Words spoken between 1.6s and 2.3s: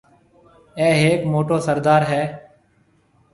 سردار هيَ۔